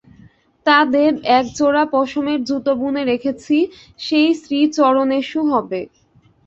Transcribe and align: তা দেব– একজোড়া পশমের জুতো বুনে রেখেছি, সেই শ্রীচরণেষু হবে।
তা 0.65 0.77
দেব– 0.93 1.15
একজোড়া 1.37 1.83
পশমের 1.93 2.39
জুতো 2.47 2.71
বুনে 2.81 3.03
রেখেছি, 3.11 3.57
সেই 3.99 4.29
শ্রীচরণেষু 4.41 5.41
হবে। 5.51 5.81